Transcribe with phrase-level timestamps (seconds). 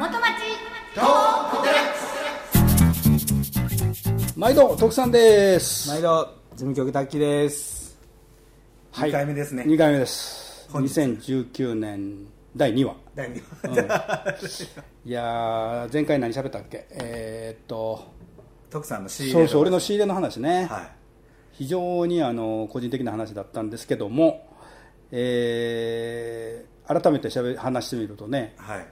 [0.00, 0.24] 元町。
[4.34, 5.90] 毎度徳さんです。
[5.90, 7.98] 毎度事務局タッキーです。
[8.92, 9.10] はい。
[9.10, 9.64] 二回目ですね。
[9.64, 10.66] 2回目です。
[10.72, 10.98] 本日。
[11.00, 12.26] 2019年
[12.56, 12.96] 第2話。
[13.14, 13.36] 第二
[15.04, 16.86] いやー前回何喋ったっけ？
[16.92, 18.02] えーっと。
[18.70, 20.88] 徳さんの仕入れそうそう俺の仕入れの話ね、はい。
[21.52, 24.48] 非常にあの個人的な話だったんですけども、
[25.12, 28.86] えー改めてしゃべ話してみるとねはい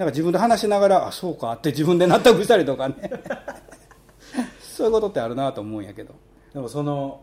[0.00, 2.94] なんか自分で話しながらあそうかって自分で納得したりとかね。
[4.62, 6.14] そういうことってあるなと思うんやけど。
[6.54, 7.20] でもその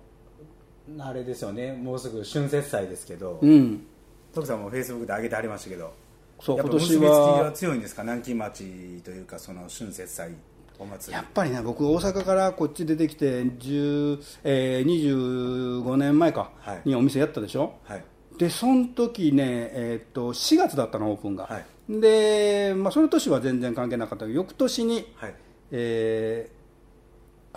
[1.00, 1.74] あれですよね。
[1.74, 3.84] もうすぐ春節祭ですけど、うん。
[4.32, 5.92] 徳さんもフェイスブックで上げてありましたけど
[6.40, 8.04] そうやっぱ今年結びつきはが強いんですか？
[8.04, 8.64] 南京町
[9.04, 10.30] というかその春節祭
[10.78, 11.14] お祭り。
[11.14, 16.82] やっぱりね僕大阪からこっち出てきて10、えー25年前かはい。
[16.86, 18.04] にお店やったでしょ、はい。
[18.38, 25.36] でその時ね、えーっと4月だったのオープンが、はいで、まあ、その年は全然関係なかったけど翌年に、はい。
[25.72, 26.58] えー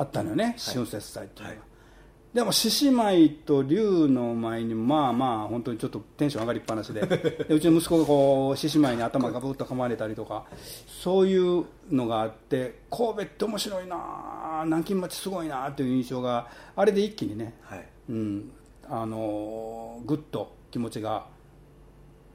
[0.00, 1.68] あったのよね春節祭っていうのが、はい。
[2.32, 7.02] でも獅子舞と竜の前にまあまあ本当にちょっとテンション上がりっぱなしで。
[7.04, 10.46] でうちの息子がこう獅子舞に頭がぶっと噛まれたりとか
[10.86, 17.86] そういうのがあって神戸って面白いな南京町すごいなっていう印象があれで一気にねはい。
[18.08, 18.50] うん、
[18.88, 21.26] あのーぐっと気持ちが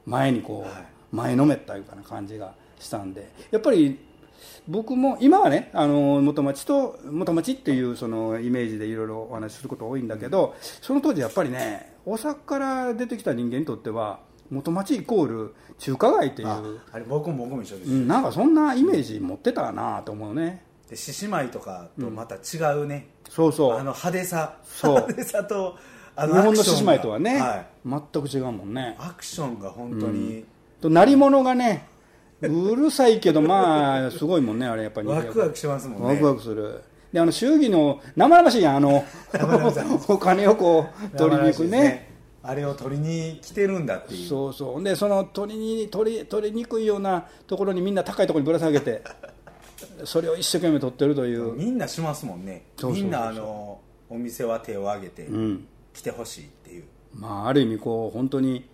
[0.06, 4.00] 前にこう、はい前のめったいうかな感じがしたんでやっぱり
[4.68, 20.64] 僕も今はね、あのー元町と元町っていうそのイメージでいろいろお話しすること多いんだけどその当時やっぱりね大阪から出てきた人間にとっては元町イコール中華街っていうああれ僕も僕も一緒です、うん、なんかそんなイメージ持ってたなと思うね。
[20.90, 23.74] で獅子舞とかとまた違うね、そうそう。
[23.74, 24.58] あの派手さ。
[24.64, 24.92] そう。
[24.94, 25.78] 派手さと
[26.16, 27.68] あ日本の獅子舞とはね、はい。
[27.86, 28.96] 全く違うもんね。
[29.00, 30.46] アクションが本当に、
[30.82, 31.88] と鳴り物がね
[32.42, 35.08] うるさいけどまあすごいもんねあれやっぱり。
[35.10, 36.08] ワクワクしますもんね。
[36.08, 36.82] ワクワクする。
[37.14, 39.06] であの祝儀の生々しいやんあの
[40.10, 42.16] お金をこう取りに行く生々しいですね。
[42.44, 44.28] あれを取りに来てるんだっていう。
[44.28, 44.84] そうそう。
[44.84, 49.02] でその取りに取り取りにくいようなところにみんな高いところにぶら下げて
[50.04, 52.66] それを一生懸命取ってるという、みんなしますもんね。
[52.84, 55.68] みんなあのお店は手を挙げてうん。
[55.96, 58.66] 来てほしいっていう、まあ、ある意味こう本当に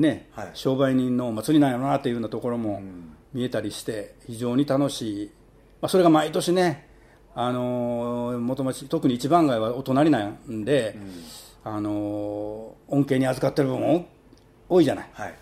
[0.00, 0.50] ね、はい。
[0.54, 3.16] 商売人のお祭りなんやろなっていうようなところもん。
[3.34, 5.30] 見えたりして非常に楽しい、
[5.82, 6.88] まあ、それが毎年ね、
[7.34, 10.96] あのー元町特に一番街はお隣なんで、
[11.62, 14.06] あのー恩恵に預かってる分も
[14.66, 15.10] 多いじゃない。
[15.12, 15.34] はい。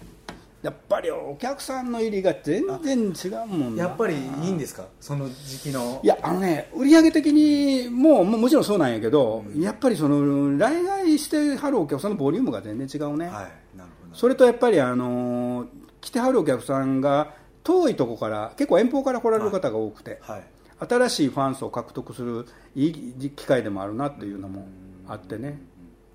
[0.62, 3.84] やっぱりお客さんの入りが全然違うもんな。
[3.84, 4.18] やっぱりい
[4.48, 4.86] いんですか？
[5.00, 6.00] その時期の。
[6.02, 13.78] いやあのね売上的にもももちろんそうなんやけど、やっぱりその来街してはるお客さんのボリュームが全然違うね、はい。
[13.78, 17.34] なるほどそれとやっぱり、あのー来てはるお客さんが
[17.64, 20.42] 遠いとこから結構遠方から来られる方が多くて、はい。
[20.88, 22.46] 新しいファン層を獲得する
[22.76, 24.68] いい機会でもあるなっていうのも
[25.08, 25.58] あってね。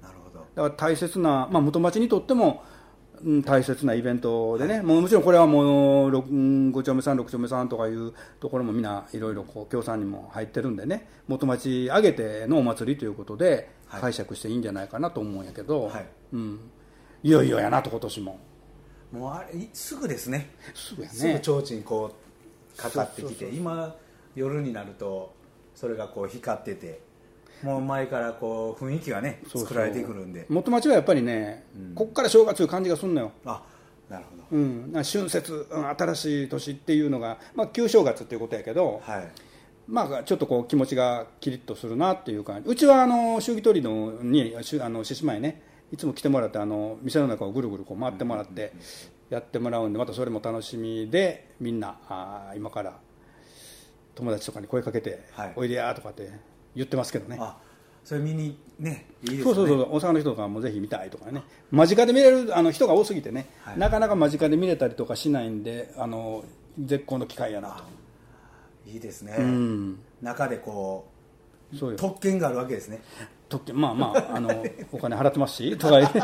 [0.01, 0.45] なるほど。
[0.55, 2.63] だから大切な、まあ、元町にとっても、
[3.21, 11.09] うん、大切なイベントでね、もうもちろんこれはもうろくうん5丁目さん6丁目さんとかいうところもみんないろいろこう協賛にも入ってるんでね。
[11.27, 14.01] 元町挙げてのお祭りということではい。
[14.01, 16.05] 解釈していいんじゃないかなと思うんやけど、はい。
[16.31, 16.59] うん、
[17.23, 18.39] いよいよやなと今年も。
[19.11, 20.49] もうあれいすぐですね。
[20.73, 21.13] すぐやね。
[21.13, 22.15] すぐ提灯こ
[22.75, 23.95] うかかってきて今
[24.35, 25.33] 夜になると
[25.75, 27.01] それがこう光ってて
[27.63, 30.45] もう前からこう雰囲気がね作られてくるんで。
[30.49, 33.61] 元町はやっぱりね、こっから正月いう感じがすんのよ、あ
[34.09, 34.43] なるほど。
[34.51, 39.31] うん、な春節、うん新しい年っていうのが、まあ、旧正月っていうことやけど、はい。
[39.87, 42.69] まあ、ちょっとこう気持ちがキリッとするなっていう感じ。
[42.69, 45.61] うちはあの祝儀取りのにあの獅子舞ね
[45.91, 48.73] いつも来てもらってあの店の中をぐるぐるこう回ってもらって
[49.29, 52.97] やってもらうんでまたそれも楽しみでみんなあー今から
[54.15, 56.29] 友達とかに声かけてはい「おいでや」とかって
[56.75, 57.37] 言ってますけどね。
[57.39, 57.57] あ
[58.03, 59.43] それ見にねいいですね。
[59.43, 61.43] そうそうそう大阪の人とかもぜひ見たいとかね。
[61.69, 63.77] 間近で見れるあの人が多すぎてね、はい。
[63.77, 66.43] なかなか間近で見れたりとかしないんであの
[66.79, 67.83] 絶好の機会やなと。
[68.89, 69.99] いいですね、うん。
[70.21, 71.07] 中でこ
[71.71, 71.97] うそうよ。
[71.97, 73.01] 特権があるわけですね
[73.51, 76.19] 特権まあまああのお金払ってますしとか言って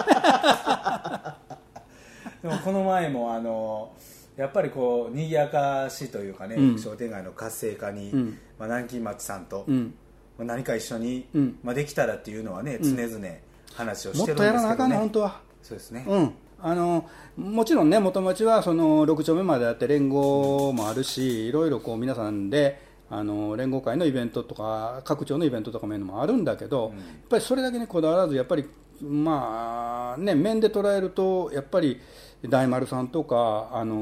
[2.41, 3.91] でもこの前もあの
[4.37, 6.79] やっぱりこう賑やかしというかね、うん。
[6.79, 8.39] 商店街の活性化に、うん。
[8.59, 9.95] まあ、南京町さんと、うん。
[10.37, 11.59] まあ何か一緒に、うん。
[11.63, 13.27] まあ、できたらっていうのはね常々
[13.73, 14.33] 話をもしてるんですけど、ね。
[14.33, 15.41] っとやらなあかんね本当は。
[15.63, 16.33] そうですね、うん。
[16.61, 28.65] あのもちろんね元町はその6丁目まであって連合もあるしいろいろこう皆さんであの連合会のイベントとか各町のイベントとかもいうのもあるんだけど、やっぱりそれだけにこだわらずやっぱり
[29.01, 32.01] まあね面で捉えるとやっぱり
[32.43, 33.95] 大丸さんとかあの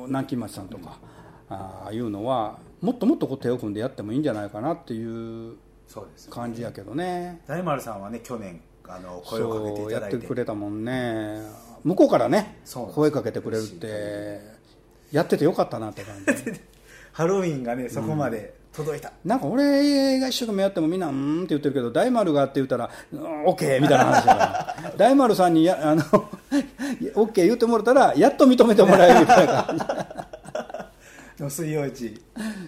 [0.00, 0.98] の南京町さんとか、
[1.48, 5.56] ああいうのはもっともっとこう手を組んでやってもいいんじゃないかなっていう
[6.30, 7.42] 感じやけどね。
[7.46, 10.06] 大丸さんはね去年あの声をかけていそうやって。
[10.06, 11.42] ただいてくれたもんね。
[11.84, 12.60] 向こうからね
[12.94, 14.40] 声かけてくれるって
[15.12, 16.60] やっててよかったなって感じ
[17.20, 24.40] ハロウィンがねそこまで届いた、なんか俺が一生懸命やってもみんな「うーん」って言ってるけど大丸がって言ったら「うんオッケー」みたいな話だか
[24.82, 24.92] ら。
[24.96, 26.02] 大丸さんにやあの
[27.16, 29.64] オッケー言ってもらったらやっと認めてもらえるみたいな。
[29.64, 32.22] 感じ水曜市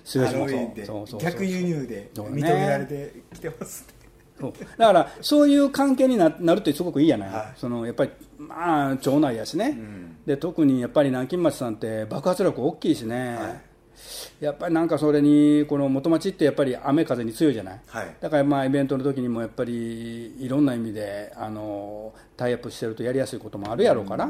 [0.04, 1.20] 水曜市もそう。
[1.20, 2.42] 逆輸入で認ね。
[2.42, 3.86] められてきてます
[4.38, 4.52] そう。
[4.76, 7.44] だからそういう関係にななるってすごくいいやない、はい。
[7.56, 10.16] そのやっぱりまあ町内やしね、ん。
[10.26, 13.71] で特にやっぱり南京町さんって爆発力大きいしね、はい
[14.40, 18.16] やっぱりなんかそれにこの元町ってやっぱり雨風に強いじゃない、はい。
[18.20, 24.26] だからまあイベントの時にもやっぱりいろんな意味であのタイアップしてるとやりやすいこともあるやろうから、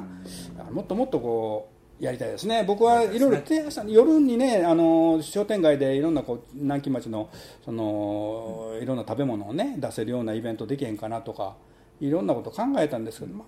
[0.71, 1.71] もっともっとこ
[2.01, 7.31] うやりたいですね、僕はいろいろ提案した夜にねあの商店街でいろんなこう南京町の
[7.65, 11.55] そのいろんな食べ物をね出せるようなイベントできへんかなとか
[12.01, 13.45] いろんなこと考えたんですけど、ま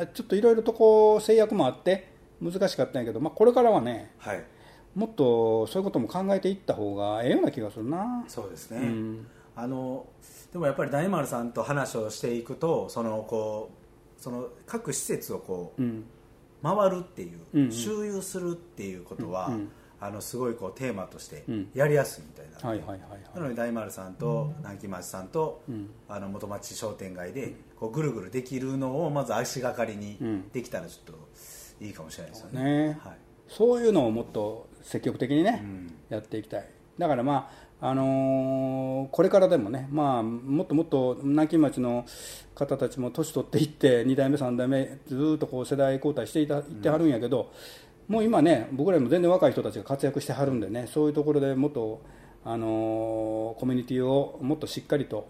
[0.00, 2.12] あ、ちょっといろいろとこう制約もあって
[2.42, 4.44] 難しかったんやけど、まあ、これからはねはい
[4.94, 8.24] もっとそういうことも考えていった方がええような気がするな。
[8.28, 9.26] そうですね、うん。
[9.56, 10.06] あの
[10.52, 13.70] でもやっぱり大丸さんと話をしていくとそのこ
[14.18, 16.04] うその各施設をこううん。
[16.62, 17.72] 回るっていう、うんうん。
[17.72, 19.68] 周遊するっていうことは、うんうん。
[20.00, 21.68] あのすごいこうテーマとしてうん。
[21.74, 25.90] やりやすいみたいな、はいはいはいなので大丸さんと南京町さんと、ん。
[26.08, 30.48] あの元町商店街でこうぐるぐるできるのをまず足がかりにうん。
[30.52, 32.64] できたらちょっといいかもしれないですよね。
[32.64, 32.98] ね。
[33.02, 33.18] はい
[33.48, 35.94] そういうのをもっと積極的にね、うん。
[36.08, 36.68] やっていきたい。
[36.98, 42.06] だからまああのーこれからでもね、まあ、もっともっと南京町の
[42.54, 47.52] 方たちも年取っていって2代目3代目ずっとこう世代交代していたいってはるんやけど、
[48.08, 52.00] もう今ね僕らよりも全然若い人たちが活躍してはるんでねそういうところでもっと、
[52.44, 55.28] あのーコミュニティをもっとしっかりと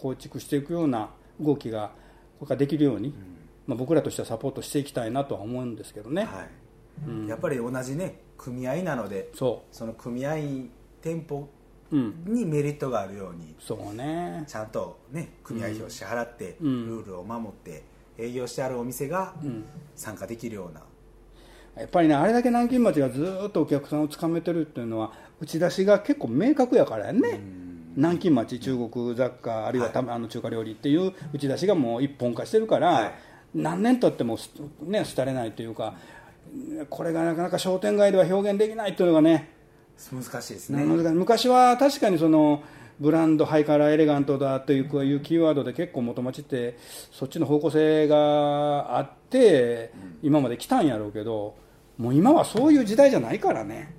[0.00, 1.92] 構築していくような動きが
[2.38, 3.14] これからできるように、
[3.66, 6.24] まあ、僕らとしてはサポートしていきたいなとは思うんですけどね。
[6.24, 6.59] はい
[7.28, 10.36] やっぱり同じね組合なのでそその組合
[11.00, 11.48] 店舗
[11.92, 14.44] う、うん、にメリットがあるようにそうね。
[14.46, 16.86] ちゃんとね組合費を支払って、うん。
[16.86, 17.82] ルールを守って
[18.18, 19.34] 営業してあるお店が
[19.96, 20.82] 参加できるような、
[21.80, 27.40] やっぱりねあれだけ南京町がずーっとお客さんをつかめてるっていうのは打ち出しが結構明確やからやね、
[27.96, 33.12] 南京町中国雑貨あるいはた、あの中華料理っていう打ち出しがもう一本化してるから、はい。
[33.52, 35.94] 何年経ってもすね廃れないというか
[36.88, 39.50] これがなかなか商店街では表現できないっていうのがね
[40.12, 42.62] 難しいですね、昔は確かにその
[43.00, 46.78] ブランドハイカラーエレガントだというこういうキーワードで結構元町って
[47.10, 49.92] そっちの方向性があって
[50.22, 51.54] 今まで来たんやろうけど
[51.98, 53.94] もう今はそういう時代じゃないからね。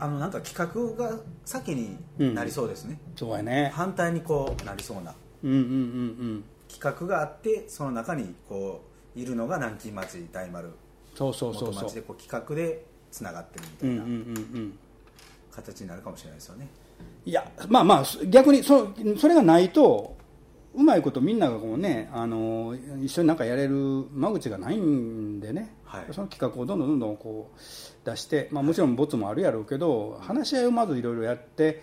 [0.00, 1.96] あのなんか企画が先に
[2.34, 3.70] なりそうですね、そうやね。
[3.74, 5.14] 反対にこうなりそうな。
[5.44, 8.82] うんうんうん企画があってその中にこ
[9.16, 10.70] ういるのが南京町大丸
[11.20, 11.88] そうそうそう元そう。
[11.88, 14.78] 町でこう企画でつながってるみたいうんうんうんなうん
[15.50, 16.68] 形になるかもしれないですよね、
[17.26, 18.88] いやまあまあ逆にそ
[19.18, 20.16] それがないと
[20.74, 26.04] うまいことみんながこうねあの一緒になんかやれる間口がないんでね、はい。
[26.12, 27.60] その企画をどんどんどんどんこう
[28.08, 31.82] 出して、まあ、もちろんボツもあるやろうけど、話し合いをまずいろいろやって、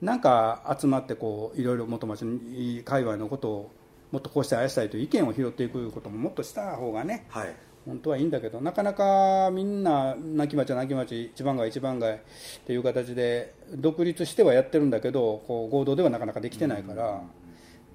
[0.00, 3.72] なんか集まってこういろいろ元町に界隈のことを
[4.12, 12.18] もっとこうしてああしたいという意見を拾っていくことももっとした方がねはい本当はいいんだけどなかなかみんな亡き町は亡き町一番街一番街っ
[12.66, 17.22] ていう形で独立してはやってるんだけどこう合同ではなかなかできてないから、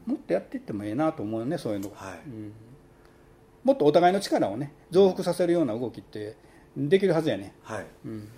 [0.05, 2.19] もっとやっていってもええなと思うよねそういうの、はい。
[2.27, 2.53] うん。
[3.63, 6.35] もっとお互いの力をね増幅させるような動きって
[6.75, 7.85] できるはずやね、はい。
[8.05, 8.29] うん、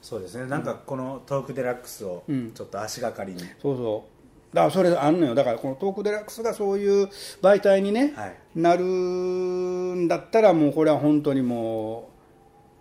[0.00, 0.46] そうですね。
[0.46, 2.52] なんかこのトークデラックスをうん。
[2.52, 4.17] ちょっと足がかりに、そうそう
[4.52, 5.34] だからそれあんのよ。
[5.34, 7.08] だからこのトークデラックスがそういう
[7.42, 8.36] 媒体にね、はい。
[8.54, 12.10] なるんだったらもうこれは本当にも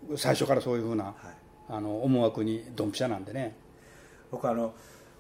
[0.09, 1.13] う最初からそういうふうな、はい。
[1.69, 3.55] あの思惑にドンピシャなんでね。
[4.31, 4.73] 僕あの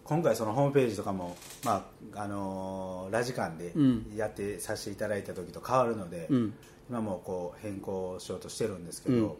[0.05, 1.35] 今回そのホームページとかも、
[1.65, 4.13] まああのーラジカンでうん。
[4.15, 6.53] やってさせていただいた時と変わるので、うん。
[6.89, 9.31] 今もこう変更しようとしてるんですけど、うん。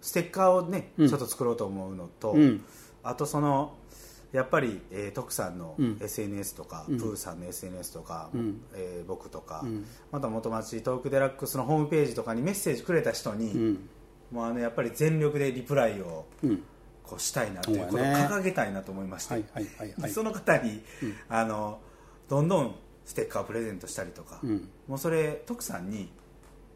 [0.00, 1.08] ステッカーをね、うん。
[1.08, 2.62] ちょっと作ろうと思うのと、うん。
[3.02, 3.74] あとその
[4.32, 5.98] やっぱり、えー徳さんのうん。
[6.00, 6.98] SNS とか、うん。
[6.98, 8.62] プーさんの SNS とか、うん。
[8.74, 9.84] えー僕とか、うん。
[10.12, 13.88] また元町トークデラックスのホームページとかにメッセージくれた人に、うん。
[14.30, 16.62] もうあのやっぱり全力でリプライをうん。
[17.02, 19.42] こうしたいなというこ掲げたいなと思いまして、
[20.08, 20.80] その方に、
[21.28, 21.80] あの
[22.28, 24.68] どんどんステッカーをプレゼントしたりとか、うん。
[24.86, 26.12] もうそれ徳さんに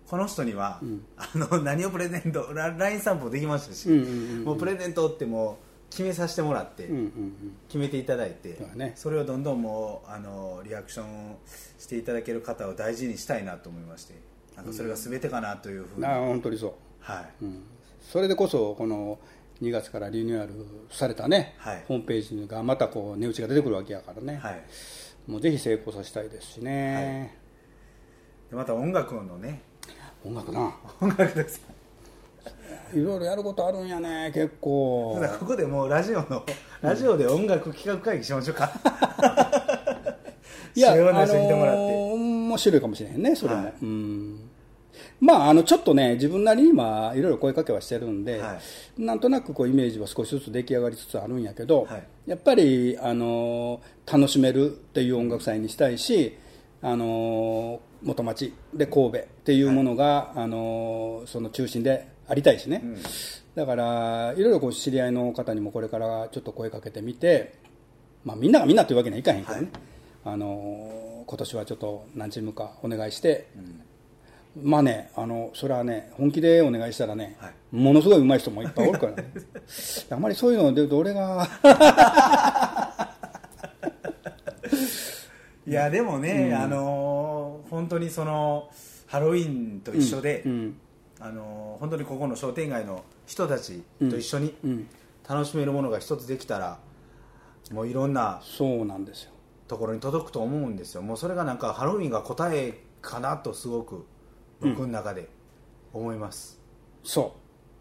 [0.09, 0.81] この人には、
[1.17, 7.57] あの何をプレゼントラ LINE 散歩できましたし、もうプレゼントってもう決めさせてもらって、うんうんうん。
[7.69, 8.59] 決めていただいて
[8.97, 11.37] それをどんどんもうあのリアクション
[11.79, 14.15] していただける方を大事にしたいなと思いまして
[14.57, 17.63] なんかそれが全てかなというふうに、ああ本当にそう、はい、うん、
[18.01, 19.19] それでこそこの
[19.63, 20.53] 2月からリニューアル
[20.91, 21.85] されたね、はい。
[21.87, 24.63] ホームページがまたこう値打ちが出てくるわけやからね、はい、
[25.31, 27.37] もうぜひ成功させたいですしね、
[28.51, 29.63] でまた音楽のね。
[30.25, 30.75] 音楽な。
[31.01, 31.61] 音楽です
[32.93, 35.19] いろいろやることあるんやね結構。
[35.21, 36.45] ただここでもうラジオの
[36.81, 38.71] ラジオで音楽企画会議しましょうか、
[40.75, 43.63] いや、あの人見てもらって、ー面白いかもしれへんね、それも。
[43.65, 44.51] はいうん。
[45.21, 48.59] まあ、あのちょっとね、自分なりに今、いろいろ声かけはしてるんで、は
[48.99, 52.03] なんとなくこうイメージは少しずつ出来上がりつつあるんやけど、はい。
[52.27, 56.37] やっぱり、あのー楽しめるっていう音楽祭にしたいし、
[56.83, 62.97] あのー元町で神戸っていうものが、あのーその中心でありたいしね、うん。
[63.55, 67.55] だから、いろいろこう知り合いの方にもこれからちょっと声かけてみて、
[68.25, 69.69] まあ、みんながみんなというわけにはいかへんけどね、
[70.25, 73.49] あのー今年はちょっと何チームかお願いして、
[74.63, 77.55] まあね、あのそれはね、本気でお願いしたらね、はい。
[77.73, 79.13] ものすごい上手い人もいっぱいおるから。
[79.13, 79.33] ね、
[80.11, 81.49] あんまりそういうので俺が、
[85.67, 88.71] いやでもね、あのー本当にその
[89.07, 90.77] ハロウィンと一緒で、うん
[91.25, 94.89] あのー本当にここの商店街の人たちと一緒にうん、
[95.29, 96.79] 楽しめるものが一つできたら
[97.73, 99.31] もういろんなそうなんですよ、
[99.67, 101.03] ところに届くと思うんですよ。
[101.03, 104.07] もうそれがなんかハロウィンが答えかなとすごく
[104.61, 105.31] 僕の中で
[105.95, 106.61] 思います、
[107.03, 107.35] そ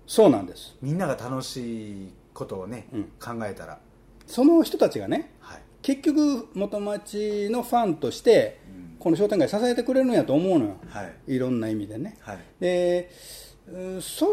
[0.07, 3.03] う、そうなんです、みんなが楽しいことをね、うん。
[3.19, 3.79] 考えたら。
[4.25, 5.61] その人たちがね、はい。
[5.81, 8.61] 結局、元町のファンとして、
[9.03, 11.35] この商店街支えてくれるんやと思うのよ、はい。
[11.35, 12.17] いろんな意味でね。
[12.21, 12.39] はい。
[12.61, 13.09] で
[13.67, 14.25] うんそ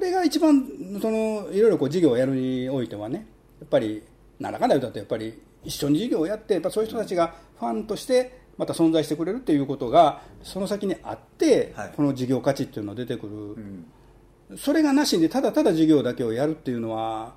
[0.00, 0.66] れが一番
[1.00, 3.26] そのいろいろこう事業をやるにおいてはね
[3.60, 4.02] やっぱり
[4.40, 11.92] なんだかんだ言うとやっぱり一緒に事業をやってやっぱそういう人たちがファンとしてまた存在してくれるっていうことがその先にあって、はい。
[11.96, 14.58] この事業価値っていうのが出てくる、うん。
[14.58, 17.34] それがなしでただただ事業だけをやるっていうのは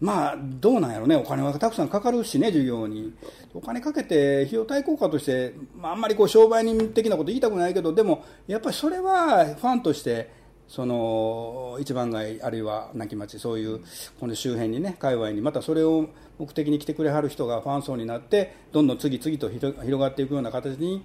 [0.00, 1.14] まあどうなんやろね。
[1.14, 3.12] お金はたくさんかかるしね事業に。
[3.52, 10.30] お金かけて費用対効果として、まあ、あんまりこう商売人的なこと言いたくないけどでもやっぱりそれはファンとして
[10.68, 13.80] その一番街あるいは亡き町そういう
[14.20, 21.02] この周辺にね界隈にまたそれを目的に来てくれはる人がファン層になってどんどん次々と広広がっていくような形に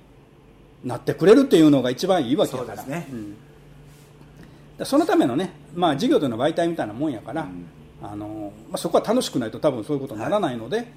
[0.84, 2.78] なってくれるっていうのが一番いいわけだから。
[2.78, 3.36] そうですね、
[4.78, 7.48] だそのためのね、まあ、事業というのは媒体みたいなもんやから、
[8.12, 10.88] あのまあ、そこは楽しくないと多分そういうことにならないので、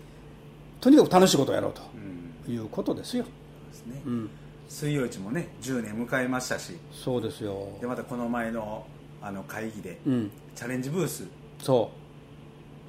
[0.80, 2.44] とにかく楽しいことをやろううん。
[2.44, 4.02] ということですよ、ですね。
[4.06, 4.30] うん、
[4.68, 6.76] 水曜市もね10年迎えましたし。
[6.92, 7.68] そうですよ。
[7.80, 8.86] で、またこの前の
[9.20, 11.24] あの会議でうん、チャレンジブース
[11.60, 11.90] そ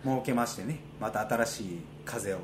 [0.03, 2.37] 設けましてねまた新しい風を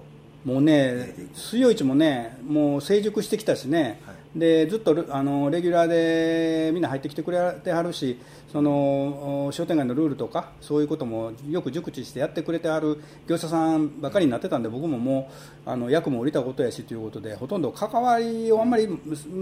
[0.45, 8.19] うもうね水曜市もねもう成熟してきたしね、はいでずっとあのレギュラーでみんな入ってきてくれてはるし
[8.51, 15.31] その商店街のルールとかそういうこともよく熟知してやってくれてはる業者さんばかりになってたんで僕もも
[15.65, 18.87] うあの役も降りたことやしということでほとんど関わりをあんまり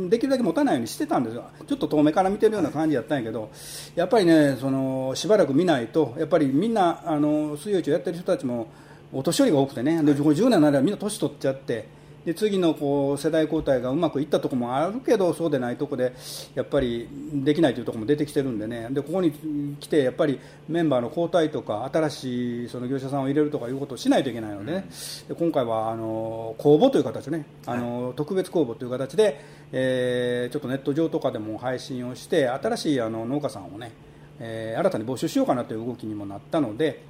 [0.10, 3.50] できるだけ持たないようにしてたんですよちょっと遠目から見てるような感じやったんやけど
[3.96, 8.68] やっぱりねそのしばらく見ないとやっぱりみんなあの水曜市をやってる人たちも
[9.12, 12.03] お年寄りが多くてねでこれ10年になればみんな年取っちゃって。
[12.26, 16.14] で次のこう世代交代がうまくいったところもあるけどそうでないところで
[16.56, 18.88] やっぱりできないというところも出てきてるんでね。
[18.92, 19.32] でここに
[19.80, 20.40] 来てやっぱり
[20.70, 24.86] メンバーの交代とか新しいその業者さんを入れるとかいうことをしないといけないので,、ね。
[25.28, 27.46] で今回はあの公募という形でね。
[27.66, 29.40] あの、特別公募という形で、
[29.72, 33.92] えーちょっとネット上とかでも配信をして新しいあの農家さんをね、
[34.40, 37.04] えー新たに募集しようかなという動きにもなったので。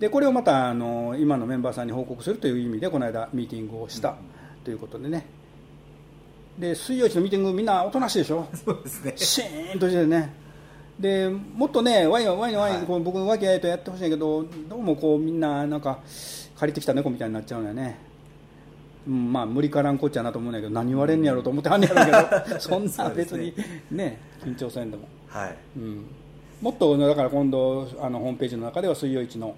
[0.00, 4.16] でこれをまたあの今のメンバーさんに報告するという意味でこの間ミーティングをした
[4.64, 5.26] ということでね。
[6.58, 8.46] で水曜日のミーティングみんなおとなしいでしょ？
[8.64, 9.12] そうですね。
[9.16, 10.32] シーンとしてね。
[10.98, 12.86] でもっとねワインワインワイン、はい。
[12.86, 15.98] こう僕和気あいとやってほしいけどどうもこうみんななんか
[16.56, 17.98] 借りてきた猫みたいになっちゃうんだよね。
[19.06, 23.52] うんまあ無理からんこっちゃなと思うんだけど何言われんねやろうと思ってはんねやろうけど そんな別に
[23.90, 25.08] ね緊張せんでも。
[25.28, 25.56] はい。
[25.76, 26.06] うん、
[26.62, 29.54] もっとだから今度あのホームページの中では水曜市の、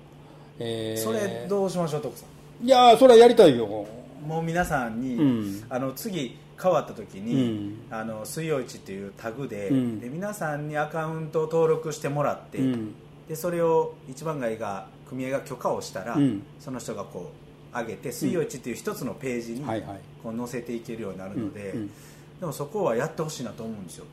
[0.59, 1.03] えー。
[1.03, 2.25] それどうしましょう徳さ
[2.63, 2.67] ん？
[2.67, 3.87] いやーそれはやりたいよ
[4.27, 5.65] もう皆さんに、うん。
[5.71, 7.97] あの次変わった時に、うん。
[7.97, 10.01] あの水曜市っていうタグで,、うん。
[10.01, 12.95] で皆さんにアカウントを登録してもらって、うん。
[13.29, 16.43] でそれを一番街が組合が許可をしたら、うん。
[16.59, 17.31] その人がこ
[17.75, 19.65] う上げて水曜市っていう一つのページに
[20.23, 21.75] こう載せていけるようになるので、
[22.41, 24.07] でもそこはやってほしいなと思うんですよ。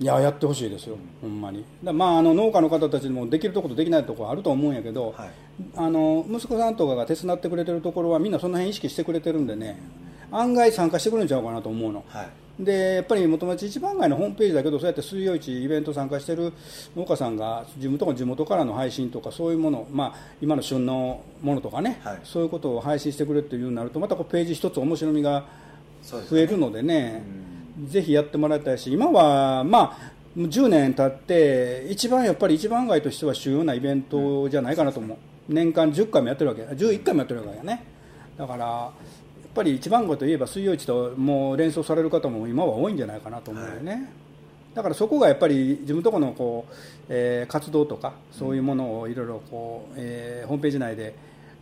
[0.00, 1.64] いややってほしいですよ、ほんまに。
[1.84, 5.30] だまああの農家の方たちもできるところとできないところあると思うんやけど、はい
[5.76, 9.80] あの息子さんとかが手伝ってくれてるところはみんなその辺意識してくれてるんでね。
[10.34, 12.04] 案外参加してくれるんちゃうかなと思うの。
[12.08, 12.28] はい。
[12.58, 16.52] でやっぱり元町一番街のホームページだけどそうやって水曜市イベント参加してる
[16.94, 22.20] 農家さんが自分とこ地元からの配信とかそういうもの、まあ、今の旬のものとかね、はい。
[22.22, 25.44] そういうことを配信してくれっていうようになるとまたこうページ一つ面白みが
[26.02, 27.24] 増えるのでね
[27.88, 37.84] ぜひやってもらいたいし今はまあ10年経って一番やっぱり一番街としては主要なイベントじゃないかなと思う年間10回もやってるわけ11回もやってるわけやね。
[38.36, 38.92] だからやっ
[39.54, 44.10] ぱり一番街といえば水曜市ともう連想される方も今は多いんじゃないかなと思うよね、
[44.74, 46.74] だからそこがやっぱり自分のところのこう、
[47.08, 51.14] えー活動とかそういうものをいろいろこう、えーホームページ内で、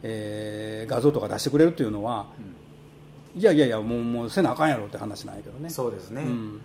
[0.03, 2.27] えー画像とか出してくれるっていうのは、
[3.37, 5.69] いやいやいやもうもうせなあかんやろって話なんやけどね。
[5.69, 6.61] そうですね、うん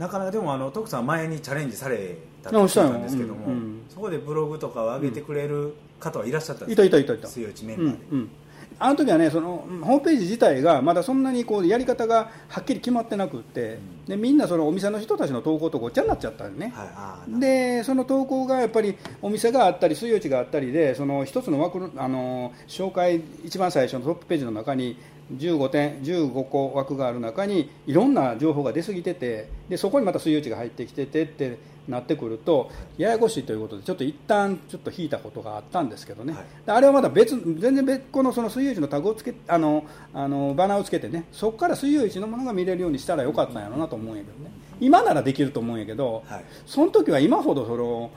[0.00, 3.82] なかなかでもあの徳さん前にチャレンジされたってあ聞いしたんですけども、うんうん。
[3.90, 8.30] そこでブログとかを上げてくれる方はいらっしゃったんでいすか、たいたいたいた水曜日メンバーで、うんうん。
[8.78, 13.78] あの時はねそのうんホームページ自体がまだそんなにこうやり方がはっきり決まってなくって、
[14.08, 24.96] でみんなそのお店の人たちの投稿とごっちゃになっちゃったよね、はいでその投稿がやっぱりお店があったり水曜市があったりでその一つの枠のあの紹介一番最初のトップページの中に
[25.32, 31.58] 15点15個枠がある中にいろんな情報が出過ぎててでそこにまた水曜市が入ってきててって
[31.88, 36.44] なってくるとややこしいということでちょっと一旦ちょっと引いたことがあったんですけどね、はい。
[36.66, 39.84] であれはまだ別全然別個のその水曜市のタグをつけあの
[40.14, 44.50] あのバナーをつけてねそこから水曜市のものが見れるようにしたらよかったんやろうなと思うんやけどね。
[44.80, 46.44] 今ならできると思うんやけど、はい。
[46.66, 48.10] その時は今ほどその、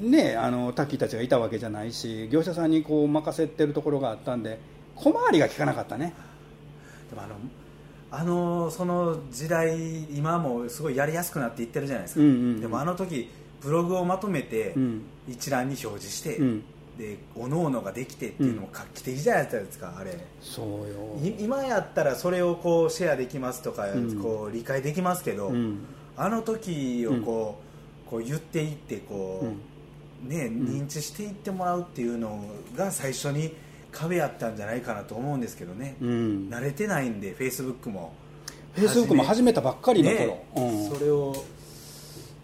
[0.00, 4.58] ね、あのタッキーたちがいたわけじゃないし業者さんにこう任せてるところがあったんで
[4.98, 6.12] 小回りが利かなかったね。
[7.10, 7.36] でもあの
[8.10, 12.60] あのその時代今もすごいやりやすくなっていってるじゃないですか、うんうんうん。
[12.60, 15.02] でもあの時ブログをまとめてうん。
[15.28, 16.64] 一覧に表示して、うん。
[16.96, 20.18] でおのおのができてっていうのも画期的じゃないですかあれ。
[20.40, 21.16] そうよ。
[21.22, 24.22] い今やったらそれをこうシェアできますとか、うん。
[24.22, 25.84] こう理解できますけど、うん。
[26.16, 27.60] あの時をこ
[28.06, 29.44] う,、こう言っていってこ
[30.26, 30.64] う、ね、ん。
[30.66, 32.42] 認知していってもらうっていうの
[32.74, 33.54] が最初に
[33.92, 36.48] 壁やったんじゃないかなと思うんですけどね、うん。
[36.50, 38.12] 慣れてないんでフェイスブックも
[38.74, 40.44] フェイスブックも始めたばっかりの頃、ね。
[40.56, 40.88] うん。
[40.88, 41.34] それを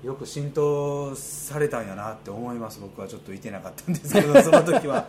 [0.04, 2.78] よく浸透されたんやなって思います。
[2.80, 5.06] 僕はちょっといてなかったんですけど その時は。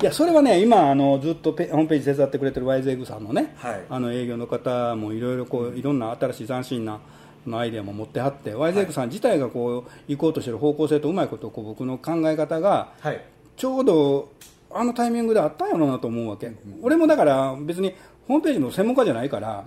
[0.00, 3.82] いやそれはね今あのずっとペホームページ手伝ってくれてるワイゼグさんのね、はい。
[3.90, 7.00] あの営業の方もいろいろこういろんな新しい斬新な
[7.46, 13.20] のアイデアも持ってはって、ワイゼグさん自体がこう行こうとしてる方向性とうまいことをこう僕の考え方がはい。
[13.56, 14.28] ちょうど
[14.74, 17.94] あのタイミングであったんやろうなと思うわけ、俺もだから別に
[18.26, 19.64] ホームページの専門家じゃないから、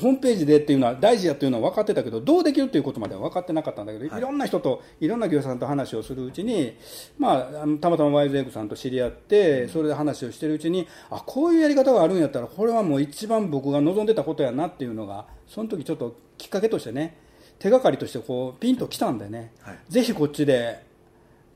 [0.00, 4.18] ホームページでっていうのは大事やっていうのは分かってたけどどうできるっていうことまでは分かってなかったんだけど、はい。
[4.18, 6.76] い、ろんな人といろんな業者さんと話をするうちに、
[7.18, 17.16] まあ、たまたまワイズエグさんと知り合ってそれで話をしてるうちにあこういうやり方があるんやったらこれはもう一番僕が望んでたことやなっていうのがその時ちょっときっかけとしてね
[17.58, 19.78] 手がかりとしてこうピンときたんでね、はい。
[19.88, 20.84] ぜひこっちで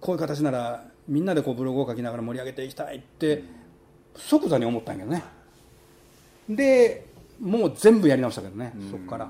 [0.00, 3.42] こういう形ならみんなでこうブログを書きながら盛り上げていきたいって
[4.14, 5.25] 即座に思ったんやけどね。
[6.49, 7.07] で
[7.40, 9.29] もう全部やり直したけどねそこから。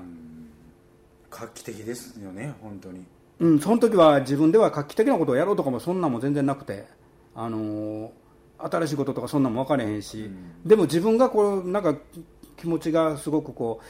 [1.31, 3.03] 画期的ですよね本当に。
[3.39, 6.85] うんその時は自分では画期的なことをやろうとかもそんなんも全然なくて
[7.35, 8.09] あのー
[8.63, 10.29] 新しいこととかそんなんも分かれへんし、
[10.63, 11.95] でも自分がこうなんか
[12.57, 13.81] 気持ちがすごくこ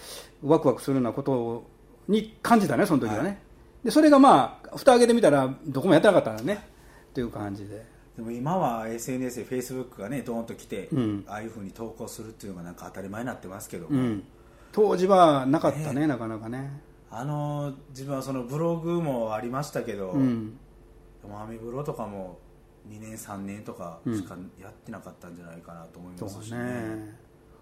[0.42, 1.68] うワクワクするようなこと
[2.08, 3.38] に感じたねその時はね、はい。
[3.84, 6.66] でそれがまあ蓋開けてみたらどこもやってなかったんだね
[7.12, 7.86] っていう感じで。
[8.16, 11.26] でも今は SNS でフェイスブックがねドーンと来て、うん。
[11.28, 14.24] ああいうふうに投稿するっていうのがなんか当たり前になってますけども、うん、
[14.72, 16.82] 当時はなかったねなかなかね。
[17.10, 20.58] あの自分はそのブログもありましたけど、うん。
[21.22, 22.40] でもアメブロとかも
[22.90, 26.58] 2年3年とかしかやってなかったんじゃないかなと思いますしね。
[26.58, 26.66] ね。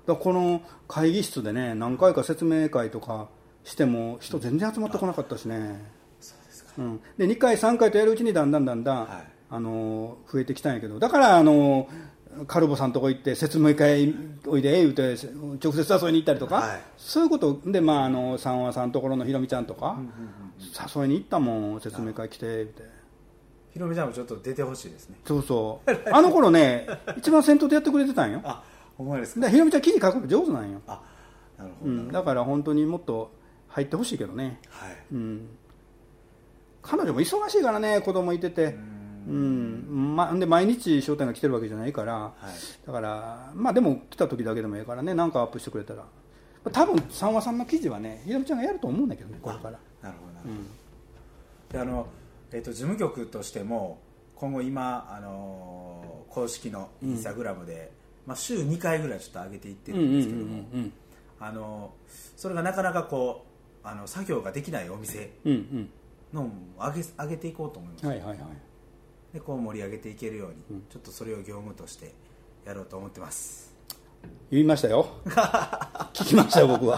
[0.06, 3.30] だからこの会議室でね何回か説明会とか
[3.64, 5.82] しても人全然集まってこなかったしね。
[6.20, 6.74] そうですか。
[6.78, 11.00] うん、で2回3回とやるうちにだんだんだんだん、はいあの増えてきたんやけど。
[11.00, 11.88] だからあの
[12.48, 14.14] カルボさんとこ行って説明会
[14.48, 15.16] おいで言うて
[15.64, 16.82] 直接誘いに行ったりとか、はい。
[16.98, 17.60] そういうこと。
[17.66, 19.98] で、まあ、あの三和さんところのひろみちゃんとか、
[20.96, 22.84] 誘いに行ったもん説明会来て言うて。
[23.74, 25.18] ひろみちゃんもちょっと出てほしいですね。
[25.26, 25.92] そうそう。
[26.12, 28.42] あの頃ね一番先頭でやってくれてたんよ。
[28.44, 28.64] あ
[28.98, 29.42] ほんまですか？
[29.42, 31.02] でひろみちゃん記事書くの上手なんよ、あ
[31.58, 33.32] なるほど、うん、だから本当にもっと
[33.68, 34.98] 入ってほしいけどね、はい。
[35.14, 35.48] うん、
[36.82, 38.66] 彼女も忙しいからね子供いてて。
[38.66, 38.89] うん、
[39.30, 42.34] ま、で毎日商店が来てるわけじゃないから、は
[42.84, 42.88] い。
[42.88, 46.06] だからまあでも来た時だけでもいいからね何かアップしてくれたら。
[46.72, 49.72] 多分三和さんの記事はねひろみちゃんがやると思うんだけどねこれから。
[50.02, 50.56] なるほどなるほ
[51.72, 52.08] ど、であの、
[52.52, 54.00] えー、と事務局としても
[54.36, 57.92] 今後今、あのー公式のインスタグラムで、
[58.26, 60.94] まあ、週2回ぐらいちょっと上げていってるんですけども、うん。
[61.40, 61.94] あの
[62.38, 63.46] それがなかなかこ
[63.84, 65.90] うあの作業ができないお店うんうん。
[66.34, 68.38] のを上げ上げていこうと思います、はいはいはい
[69.34, 72.14] でこう盛り上げていけるように、ちょっとそれを業務として
[72.66, 73.70] やろうと思ってます。
[74.52, 75.08] 言いましたよ。
[76.14, 76.98] 聞きましたよ僕は。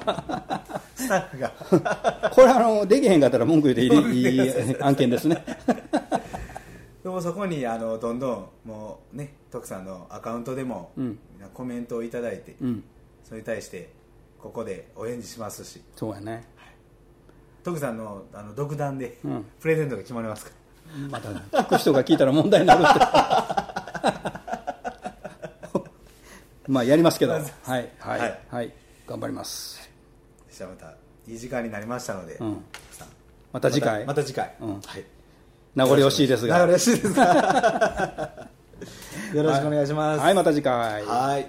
[0.95, 2.31] スタッフが。
[2.33, 4.47] これあのできへんかったら文句言っていいい。
[4.47, 5.43] い案件ですね。
[7.03, 11.19] でもそこにあのどんどんもうね徳さんのアカウントでも、うん。
[11.53, 12.83] コメントをいただいて、うん。
[13.23, 13.89] それに対して
[14.39, 15.81] ここでお返事しますし。
[15.95, 16.47] そうやね。
[17.63, 19.45] 徳さんのあの独断で、うん。
[19.59, 20.60] プレゼントが決まりますか
[21.09, 22.99] また聞く人が聞いたら問題になるって。
[26.71, 27.33] まあやりますけど。
[27.33, 28.39] はいはいはい。
[28.49, 28.73] はい。
[29.07, 29.79] 頑張ります。
[30.49, 30.93] らじゃあまた
[31.27, 32.63] いい時間になりましたので、うん。
[33.51, 34.05] また次回。
[34.05, 34.73] また次回、うん。
[34.73, 35.05] はい。
[35.75, 36.59] 名残惜しいですが。
[36.59, 38.49] 名残惜しいですが。
[39.33, 40.21] よろしくお願いします。
[40.21, 40.33] はい。
[40.33, 41.03] また次回。
[41.03, 41.47] はい